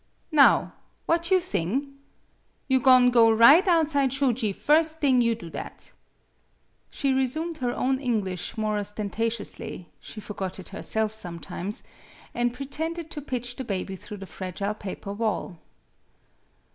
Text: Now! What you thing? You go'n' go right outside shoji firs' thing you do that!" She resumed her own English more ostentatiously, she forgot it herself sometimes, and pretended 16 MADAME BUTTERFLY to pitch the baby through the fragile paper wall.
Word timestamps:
Now! 0.31 0.73
What 1.05 1.29
you 1.29 1.39
thing? 1.39 1.99
You 2.67 2.79
go'n' 2.79 3.11
go 3.11 3.29
right 3.29 3.67
outside 3.67 4.11
shoji 4.11 4.51
firs' 4.51 4.93
thing 4.93 5.21
you 5.21 5.35
do 5.35 5.47
that!" 5.51 5.91
She 6.89 7.13
resumed 7.13 7.59
her 7.59 7.71
own 7.71 7.99
English 7.99 8.57
more 8.57 8.79
ostentatiously, 8.79 9.89
she 9.99 10.19
forgot 10.19 10.57
it 10.59 10.69
herself 10.69 11.13
sometimes, 11.13 11.83
and 12.33 12.51
pretended 12.51 13.13
16 13.13 13.21
MADAME 13.21 13.25
BUTTERFLY 13.25 13.39
to 13.39 13.41
pitch 13.47 13.55
the 13.57 13.63
baby 13.63 13.95
through 13.95 14.17
the 14.17 14.25
fragile 14.25 14.73
paper 14.73 15.13
wall. 15.13 15.59